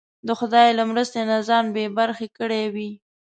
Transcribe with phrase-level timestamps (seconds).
[0.27, 2.89] د خدای له مرستې نه ځان بې برخې کړی وي.